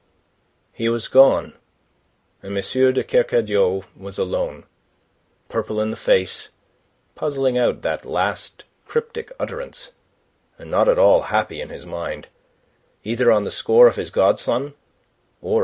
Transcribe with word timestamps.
He 0.73 0.89
was 0.89 1.07
gone, 1.07 1.53
and 2.41 2.57
M. 2.57 2.93
de 2.93 3.03
Kercadiou 3.03 3.83
was 3.95 4.17
alone, 4.17 4.63
purple 5.47 5.79
in 5.79 5.91
the 5.91 5.95
face, 5.95 6.49
puzzling 7.13 7.55
out 7.55 7.83
that 7.83 8.03
last 8.03 8.63
cryptic 8.87 9.31
utterance, 9.39 9.91
and 10.57 10.71
not 10.71 10.89
at 10.89 10.97
all 10.97 11.21
happy 11.29 11.61
in 11.61 11.69
his 11.69 11.85
mind, 11.85 12.29
either 13.03 13.31
on 13.31 13.43
the 13.43 13.51
score 13.51 13.85
of 13.87 13.95
his 13.95 14.09
godson 14.09 14.73
or 15.39 15.59
of 15.59 15.59
M. 15.59 15.59